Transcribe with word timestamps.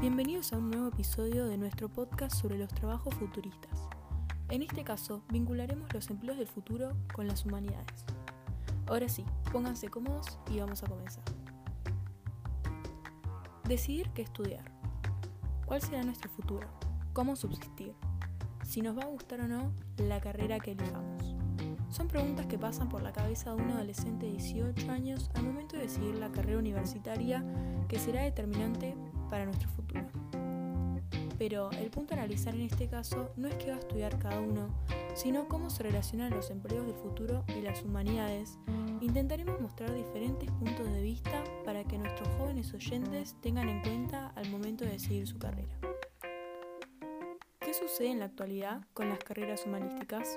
Bienvenidos 0.00 0.52
a 0.52 0.58
un 0.58 0.70
nuevo 0.70 0.86
episodio 0.86 1.48
de 1.48 1.58
nuestro 1.58 1.88
podcast 1.88 2.36
sobre 2.36 2.56
los 2.56 2.68
trabajos 2.68 3.12
futuristas. 3.16 3.88
En 4.48 4.62
este 4.62 4.84
caso, 4.84 5.24
vincularemos 5.28 5.92
los 5.92 6.08
empleos 6.08 6.38
del 6.38 6.46
futuro 6.46 6.92
con 7.12 7.26
las 7.26 7.44
humanidades. 7.44 8.04
Ahora 8.86 9.08
sí, 9.08 9.24
pónganse 9.50 9.88
cómodos 9.88 10.38
y 10.52 10.60
vamos 10.60 10.84
a 10.84 10.86
comenzar. 10.86 11.24
Decidir 13.66 14.08
qué 14.10 14.22
estudiar. 14.22 14.70
¿Cuál 15.66 15.82
será 15.82 16.04
nuestro 16.04 16.30
futuro? 16.30 16.68
¿Cómo 17.12 17.34
subsistir? 17.34 17.92
Si 18.62 18.82
nos 18.82 18.96
va 18.96 19.02
a 19.02 19.06
gustar 19.06 19.40
o 19.40 19.48
no 19.48 19.72
la 19.96 20.20
carrera 20.20 20.60
que 20.60 20.72
elijamos. 20.72 21.34
Son 21.90 22.06
preguntas 22.06 22.46
que 22.46 22.56
pasan 22.56 22.88
por 22.88 23.02
la 23.02 23.12
cabeza 23.12 23.52
de 23.52 23.62
un 23.62 23.70
adolescente 23.70 24.26
de 24.26 24.32
18 24.32 24.92
años 24.92 25.28
al 25.34 25.42
momento 25.42 25.76
de 25.76 25.82
decidir 25.82 26.14
la 26.14 26.30
carrera 26.30 26.60
universitaria 26.60 27.44
que 27.88 27.98
será 27.98 28.22
determinante 28.22 28.94
para 29.28 29.44
nuestro 29.44 29.68
futuro. 29.70 30.06
Pero 31.38 31.70
el 31.70 31.88
punto 31.90 32.14
a 32.14 32.16
analizar 32.18 32.54
en 32.54 32.62
este 32.62 32.88
caso 32.88 33.30
no 33.36 33.46
es 33.46 33.54
qué 33.54 33.70
va 33.70 33.76
a 33.76 33.80
estudiar 33.80 34.18
cada 34.18 34.40
uno, 34.40 34.68
sino 35.14 35.46
cómo 35.46 35.70
se 35.70 35.84
relacionan 35.84 36.30
los 36.30 36.50
empleos 36.50 36.86
del 36.86 36.96
futuro 36.96 37.44
y 37.56 37.60
las 37.60 37.82
humanidades. 37.82 38.58
Intentaremos 39.00 39.60
mostrar 39.60 39.94
diferentes 39.94 40.50
puntos 40.50 40.90
de 40.92 41.00
vista 41.00 41.44
para 41.64 41.84
que 41.84 41.98
nuestros 41.98 42.28
jóvenes 42.36 42.74
oyentes 42.74 43.36
tengan 43.40 43.68
en 43.68 43.80
cuenta 43.82 44.32
al 44.34 44.50
momento 44.50 44.84
de 44.84 44.92
decidir 44.92 45.26
su 45.28 45.38
carrera. 45.38 45.78
¿Qué 47.60 47.72
sucede 47.72 48.10
en 48.10 48.18
la 48.18 48.24
actualidad 48.24 48.82
con 48.92 49.08
las 49.08 49.18
carreras 49.20 49.64
humanísticas? 49.64 50.36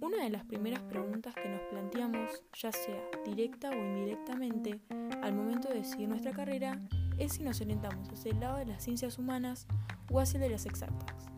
Una 0.00 0.22
de 0.22 0.30
las 0.30 0.44
primeras 0.44 0.82
preguntas 0.82 1.34
que 1.34 1.48
nos 1.48 1.62
planteamos, 1.62 2.42
ya 2.52 2.70
sea 2.70 3.02
directa 3.24 3.70
o 3.70 3.74
indirectamente, 3.74 4.78
al 5.22 5.32
momento 5.32 5.68
de 5.68 5.76
decidir 5.76 6.08
nuestra 6.08 6.32
carrera, 6.32 6.78
es 7.18 7.34
si 7.34 7.42
nos 7.42 7.60
orientamos 7.60 8.08
hacia 8.10 8.32
el 8.32 8.40
lado 8.40 8.58
de 8.58 8.66
las 8.66 8.82
ciencias 8.82 9.18
humanas 9.18 9.66
o 10.10 10.20
hacia 10.20 10.38
el 10.38 10.42
de 10.44 10.50
las 10.50 10.66
exactas. 10.66 11.30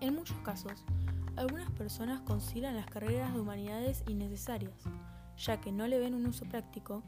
En 0.00 0.14
muchos 0.14 0.36
casos, 0.38 0.84
algunas 1.36 1.70
personas 1.70 2.20
consideran 2.22 2.76
las 2.76 2.86
carreras 2.86 3.32
de 3.34 3.40
humanidades 3.40 4.02
innecesarias, 4.06 4.84
ya 5.36 5.60
que 5.60 5.72
no 5.72 5.86
le 5.86 5.98
ven 5.98 6.14
un 6.14 6.26
uso 6.26 6.44
práctico, 6.46 7.02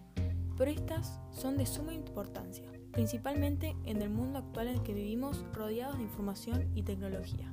pero 0.57 0.71
estas 0.71 1.21
son 1.31 1.57
de 1.57 1.67
suma 1.67 1.95
importancia, 1.95 2.65
principalmente 2.93 3.77
en 3.85 4.03
el 4.03 4.11
mundo 4.11 4.39
actual 4.39 4.69
en 4.69 4.75
el 4.75 4.83
que 4.83 4.93
vivimos 4.93 5.45
rodeados 5.53 5.97
de 5.97 6.03
información 6.03 6.71
y 6.75 6.83
tecnología. 6.83 7.53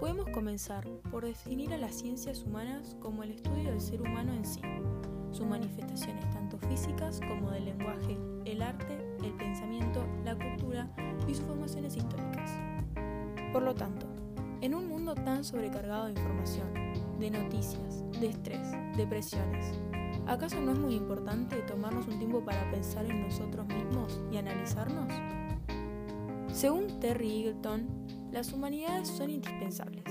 Podemos 0.00 0.28
comenzar 0.30 0.86
por 1.10 1.24
definir 1.24 1.72
a 1.72 1.78
las 1.78 1.94
ciencias 1.94 2.42
humanas 2.42 2.96
como 3.00 3.22
el 3.22 3.30
estudio 3.30 3.70
del 3.70 3.80
ser 3.80 4.02
humano 4.02 4.34
en 4.34 4.44
sí, 4.44 4.60
sus 5.34 5.46
manifestaciones 5.46 6.30
tanto 6.30 6.58
físicas 6.58 7.20
como 7.28 7.50
del 7.50 7.64
lenguaje, 7.64 8.16
el 8.44 8.62
arte, 8.62 8.96
el 9.22 9.32
pensamiento, 9.32 10.04
la 10.24 10.36
cultura 10.36 10.88
y 11.26 11.34
sus 11.34 11.44
formaciones 11.44 11.96
históricas. 11.96 12.52
Por 13.52 13.62
lo 13.62 13.74
tanto, 13.74 14.06
en 14.60 14.74
un 14.74 14.88
mundo 14.88 15.14
tan 15.14 15.44
sobrecargado 15.44 16.06
de 16.06 16.12
información, 16.12 16.72
de 17.18 17.30
noticias, 17.30 18.04
de 18.20 18.28
estrés, 18.28 18.72
de 18.96 19.06
presiones, 19.06 19.74
¿acaso 20.26 20.60
no 20.60 20.72
es 20.72 20.78
muy 20.78 20.94
importante 20.94 21.56
tomarnos 21.62 22.06
un 22.06 22.18
tiempo 22.18 22.44
para 22.44 22.70
pensar 22.70 23.04
en 23.06 23.22
nosotros 23.22 23.66
mismos 23.66 24.20
y 24.32 24.36
analizarnos? 24.36 25.12
Según 26.52 27.00
Terry 27.00 27.38
Eagleton, 27.38 27.88
las 28.30 28.52
humanidades 28.52 29.08
son 29.08 29.30
indispensables 29.30 30.04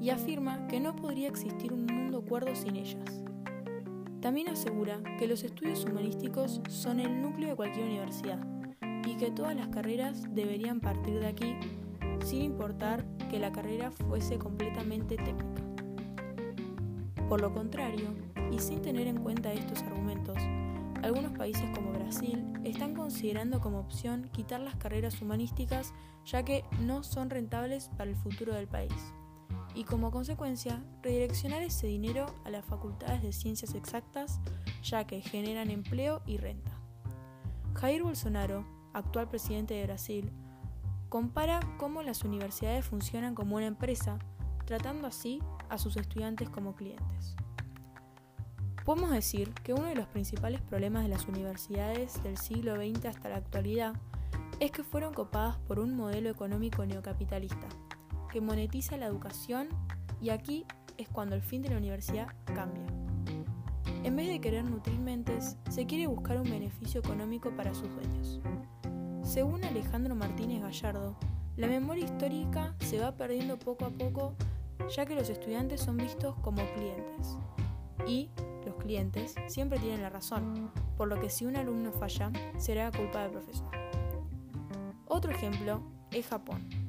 y 0.00 0.10
afirma 0.10 0.66
que 0.66 0.80
no 0.80 0.96
podría 0.96 1.28
existir 1.28 1.72
un 1.72 1.86
mundo 1.86 2.22
cuerdo 2.22 2.54
sin 2.54 2.76
ellas. 2.76 3.27
También 4.20 4.48
asegura 4.48 5.00
que 5.18 5.28
los 5.28 5.44
estudios 5.44 5.84
humanísticos 5.84 6.60
son 6.68 6.98
el 6.98 7.22
núcleo 7.22 7.50
de 7.50 7.56
cualquier 7.56 7.86
universidad 7.86 8.38
y 9.06 9.16
que 9.16 9.30
todas 9.30 9.54
las 9.54 9.68
carreras 9.68 10.24
deberían 10.34 10.80
partir 10.80 11.20
de 11.20 11.28
aquí 11.28 11.56
sin 12.24 12.42
importar 12.42 13.04
que 13.30 13.38
la 13.38 13.52
carrera 13.52 13.92
fuese 13.92 14.38
completamente 14.38 15.16
técnica. 15.16 15.62
Por 17.28 17.40
lo 17.40 17.52
contrario, 17.52 18.14
y 18.50 18.58
sin 18.58 18.82
tener 18.82 19.06
en 19.06 19.22
cuenta 19.22 19.52
estos 19.52 19.82
argumentos, 19.82 20.36
algunos 21.02 21.32
países 21.38 21.64
como 21.74 21.92
Brasil 21.92 22.44
están 22.64 22.94
considerando 22.94 23.60
como 23.60 23.78
opción 23.78 24.28
quitar 24.32 24.60
las 24.60 24.74
carreras 24.76 25.22
humanísticas 25.22 25.94
ya 26.24 26.42
que 26.42 26.64
no 26.80 27.04
son 27.04 27.30
rentables 27.30 27.88
para 27.96 28.10
el 28.10 28.16
futuro 28.16 28.52
del 28.52 28.66
país 28.66 28.92
y 29.78 29.84
como 29.84 30.10
consecuencia 30.10 30.82
redireccionar 31.04 31.62
ese 31.62 31.86
dinero 31.86 32.26
a 32.44 32.50
las 32.50 32.64
facultades 32.64 33.22
de 33.22 33.32
ciencias 33.32 33.76
exactas 33.76 34.40
ya 34.82 35.06
que 35.06 35.20
generan 35.20 35.70
empleo 35.70 36.20
y 36.26 36.36
renta. 36.36 36.72
Jair 37.74 38.02
Bolsonaro, 38.02 38.66
actual 38.92 39.28
presidente 39.28 39.74
de 39.74 39.84
Brasil, 39.84 40.32
compara 41.08 41.60
cómo 41.78 42.02
las 42.02 42.24
universidades 42.24 42.86
funcionan 42.86 43.36
como 43.36 43.54
una 43.54 43.66
empresa, 43.66 44.18
tratando 44.64 45.06
así 45.06 45.40
a 45.68 45.78
sus 45.78 45.96
estudiantes 45.96 46.50
como 46.50 46.74
clientes. 46.74 47.36
Podemos 48.84 49.12
decir 49.12 49.54
que 49.62 49.74
uno 49.74 49.84
de 49.84 49.94
los 49.94 50.08
principales 50.08 50.60
problemas 50.60 51.04
de 51.04 51.10
las 51.10 51.28
universidades 51.28 52.20
del 52.24 52.36
siglo 52.36 52.74
XX 52.74 53.04
hasta 53.04 53.28
la 53.28 53.36
actualidad 53.36 53.94
es 54.58 54.72
que 54.72 54.82
fueron 54.82 55.14
copadas 55.14 55.56
por 55.68 55.78
un 55.78 55.96
modelo 55.96 56.30
económico 56.30 56.84
neocapitalista, 56.84 57.68
que 58.28 58.40
monetiza 58.40 58.96
la 58.96 59.06
educación 59.06 59.68
y 60.20 60.30
aquí 60.30 60.64
es 60.96 61.08
cuando 61.08 61.34
el 61.34 61.42
fin 61.42 61.62
de 61.62 61.70
la 61.70 61.78
universidad 61.78 62.28
cambia. 62.44 62.86
En 64.04 64.16
vez 64.16 64.28
de 64.28 64.40
querer 64.40 64.64
nutrir 64.64 64.98
mentes, 64.98 65.56
se 65.70 65.86
quiere 65.86 66.06
buscar 66.06 66.40
un 66.40 66.50
beneficio 66.50 67.00
económico 67.00 67.50
para 67.56 67.74
sus 67.74 67.88
dueños. 67.94 68.40
Según 69.22 69.64
Alejandro 69.64 70.14
Martínez 70.14 70.62
Gallardo, 70.62 71.16
la 71.56 71.66
memoria 71.66 72.04
histórica 72.04 72.74
se 72.80 73.00
va 73.00 73.16
perdiendo 73.16 73.58
poco 73.58 73.84
a 73.84 73.90
poco 73.90 74.34
ya 74.94 75.04
que 75.06 75.14
los 75.14 75.28
estudiantes 75.28 75.80
son 75.80 75.96
vistos 75.96 76.34
como 76.36 76.62
clientes 76.74 77.36
y 78.06 78.30
los 78.64 78.76
clientes 78.76 79.34
siempre 79.46 79.78
tienen 79.78 80.02
la 80.02 80.10
razón, 80.10 80.70
por 80.96 81.08
lo 81.08 81.20
que 81.20 81.30
si 81.30 81.44
un 81.46 81.56
alumno 81.56 81.92
falla, 81.92 82.30
será 82.56 82.90
culpa 82.90 83.22
del 83.22 83.32
profesor. 83.32 83.70
Otro 85.06 85.30
ejemplo 85.30 85.82
es 86.10 86.26
Japón. 86.26 86.87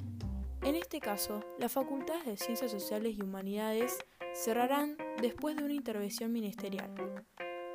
En 0.61 0.75
este 0.75 0.99
caso, 0.99 1.39
las 1.57 1.71
facultades 1.71 2.25
de 2.25 2.37
Ciencias 2.37 2.71
Sociales 2.71 3.15
y 3.17 3.21
Humanidades 3.21 3.97
cerrarán 4.33 4.97
después 5.21 5.55
de 5.55 5.63
una 5.63 5.73
intervención 5.73 6.33
ministerial. 6.33 6.93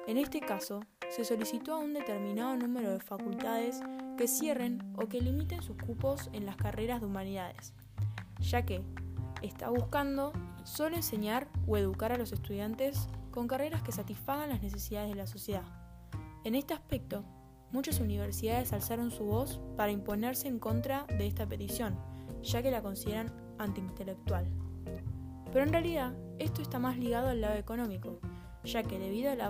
En 0.06 0.18
este 0.18 0.40
caso, 0.40 0.80
se 1.08 1.24
solicitó 1.24 1.74
a 1.74 1.78
un 1.78 1.94
determinado 1.94 2.56
número 2.56 2.92
de 2.92 3.00
facultades 3.00 3.80
que 4.18 4.28
cierren 4.28 4.94
o 4.96 5.08
que 5.08 5.22
limiten 5.22 5.62
sus 5.62 5.78
cupos 5.78 6.28
en 6.34 6.44
las 6.44 6.56
carreras 6.56 7.00
de 7.00 7.06
humanidades, 7.06 7.72
ya 8.38 8.66
que 8.66 8.82
está 9.40 9.70
buscando 9.70 10.32
solo 10.64 10.96
enseñar 10.96 11.48
o 11.66 11.78
educar 11.78 12.12
a 12.12 12.18
los 12.18 12.32
estudiantes 12.32 13.08
con 13.30 13.48
carreras 13.48 13.82
que 13.82 13.92
satisfagan 13.92 14.50
las 14.50 14.62
necesidades 14.62 15.08
de 15.08 15.16
la 15.16 15.26
sociedad. 15.26 15.64
En 16.44 16.54
este 16.54 16.74
aspecto, 16.74 17.24
muchas 17.74 17.98
universidades 17.98 18.72
alzaron 18.72 19.10
su 19.10 19.24
voz 19.24 19.60
para 19.76 19.90
imponerse 19.90 20.46
en 20.46 20.60
contra 20.60 21.06
de 21.18 21.26
esta 21.26 21.44
petición, 21.44 21.98
ya 22.40 22.62
que 22.62 22.70
la 22.70 22.82
consideran 22.82 23.32
antiintelectual. 23.58 24.48
Pero 25.52 25.64
en 25.64 25.72
realidad, 25.72 26.14
esto 26.38 26.62
está 26.62 26.78
más 26.78 26.96
ligado 26.96 27.28
al 27.28 27.40
lado 27.40 27.56
económico, 27.56 28.20
ya 28.62 28.84
que 28.84 29.00
debido 29.00 29.32
a 29.32 29.34
la, 29.34 29.48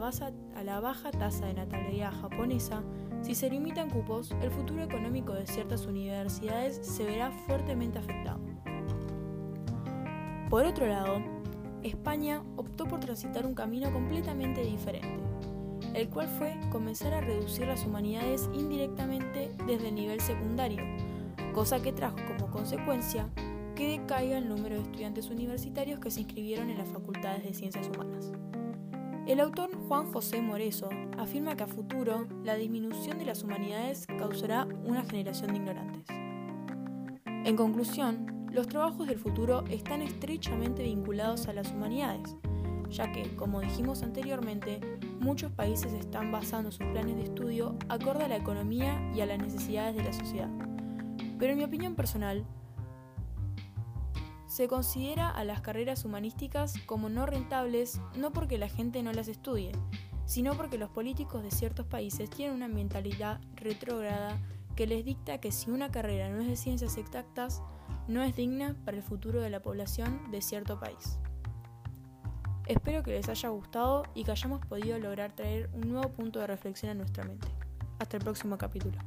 baja 0.80 1.10
tasa 1.10 1.46
de 1.46 1.52
natalidad 1.52 2.12
japonesa, 2.18 2.82
si 3.20 3.34
se 3.34 3.50
limitan 3.50 3.90
cupos, 3.90 4.30
el 4.40 4.50
futuro 4.50 4.82
económico 4.82 5.34
de 5.34 5.46
ciertas 5.46 5.84
universidades 5.84 6.80
se 6.82 7.04
verá 7.04 7.30
fuertemente 7.46 7.98
afectado. 7.98 8.40
Por 10.48 10.64
otro 10.64 10.86
lado, 10.86 11.22
España 11.82 12.42
optó 12.56 12.86
por 12.86 13.00
transitar 13.00 13.44
un 13.44 13.54
camino 13.54 13.92
completamente 13.92 14.62
diferente, 14.62 15.22
el 15.94 16.08
cual 16.08 16.28
fue 16.28 16.58
comenzar 16.70 17.14
a 17.14 17.20
reducir 17.20 17.66
las 17.66 17.86
humanidades 17.86 18.50
indirectamente 18.52 19.50
desde 19.66 19.88
el 19.88 19.94
nivel 19.94 20.20
secundario, 20.20 20.82
cosa 21.54 21.80
que 21.80 21.92
trajo 21.92 22.16
como 22.26 22.50
consecuencia 22.50 23.30
que 23.74 23.98
decaiga 23.98 24.38
el 24.38 24.48
número 24.48 24.76
de 24.76 24.82
estudiantes 24.82 25.30
universitarios 25.30 26.00
que 26.00 26.10
se 26.10 26.20
inscribieron 26.20 26.70
en 26.70 26.78
las 26.78 26.88
facultades 26.88 27.44
de 27.44 27.54
ciencias 27.54 27.88
humanas. 27.88 28.32
El 29.26 29.40
autor 29.40 29.70
Juan 29.88 30.12
José 30.12 30.42
Moreso 30.42 30.90
afirma 31.18 31.56
que 31.56 31.62
a 31.62 31.66
futuro 31.66 32.26
la 32.44 32.56
disminución 32.56 33.18
de 33.18 33.24
las 33.24 33.42
humanidades 33.42 34.06
causará 34.18 34.68
una 34.84 35.02
generación 35.04 35.52
de 35.52 35.56
ignorantes. 35.56 36.04
En 37.26 37.56
conclusión, 37.56 38.46
los 38.52 38.68
trabajos 38.68 39.06
del 39.06 39.18
futuro 39.18 39.64
están 39.70 40.02
estrechamente 40.02 40.82
vinculados 40.82 41.48
a 41.48 41.52
las 41.52 41.72
humanidades, 41.72 42.36
ya 42.94 43.10
que, 43.12 43.34
como 43.36 43.60
dijimos 43.60 44.02
anteriormente, 44.02 44.80
muchos 45.20 45.50
países 45.52 45.92
están 45.92 46.30
basando 46.30 46.70
sus 46.70 46.86
planes 46.86 47.16
de 47.16 47.24
estudio 47.24 47.76
acorde 47.88 48.24
a 48.24 48.28
la 48.28 48.36
economía 48.36 49.00
y 49.14 49.20
a 49.20 49.26
las 49.26 49.38
necesidades 49.38 49.96
de 49.96 50.04
la 50.04 50.12
sociedad. 50.12 50.50
Pero 51.38 51.52
en 51.52 51.58
mi 51.58 51.64
opinión 51.64 51.94
personal, 51.96 52.46
se 54.46 54.68
considera 54.68 55.30
a 55.30 55.42
las 55.42 55.60
carreras 55.62 56.04
humanísticas 56.04 56.78
como 56.86 57.08
no 57.08 57.26
rentables 57.26 58.00
no 58.16 58.32
porque 58.32 58.56
la 58.56 58.68
gente 58.68 59.02
no 59.02 59.12
las 59.12 59.26
estudie, 59.26 59.72
sino 60.26 60.54
porque 60.54 60.78
los 60.78 60.90
políticos 60.90 61.42
de 61.42 61.50
ciertos 61.50 61.86
países 61.86 62.30
tienen 62.30 62.54
una 62.54 62.68
mentalidad 62.68 63.40
retrógrada 63.56 64.38
que 64.76 64.86
les 64.86 65.04
dicta 65.04 65.38
que 65.38 65.50
si 65.50 65.70
una 65.70 65.90
carrera 65.90 66.28
no 66.28 66.40
es 66.40 66.46
de 66.46 66.56
ciencias 66.56 66.96
exactas, 66.98 67.62
no 68.06 68.22
es 68.22 68.36
digna 68.36 68.76
para 68.84 68.96
el 68.96 69.02
futuro 69.02 69.40
de 69.40 69.50
la 69.50 69.60
población 69.60 70.30
de 70.30 70.40
cierto 70.40 70.78
país. 70.78 71.18
Espero 72.66 73.02
que 73.02 73.10
les 73.10 73.28
haya 73.28 73.48
gustado 73.50 74.04
y 74.14 74.24
que 74.24 74.30
hayamos 74.30 74.64
podido 74.64 74.98
lograr 74.98 75.32
traer 75.32 75.68
un 75.74 75.92
nuevo 75.92 76.08
punto 76.10 76.40
de 76.40 76.46
reflexión 76.46 76.90
a 76.92 76.94
nuestra 76.94 77.24
mente. 77.24 77.48
Hasta 77.98 78.16
el 78.16 78.24
próximo 78.24 78.56
capítulo. 78.56 78.98